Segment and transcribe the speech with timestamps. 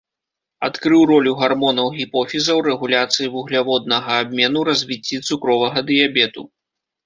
[0.67, 6.41] Адкрыў ролю гармонаў гіпофіза ў рэгуляцыі вугляводнага абмену, развіцці цукровага дыябету.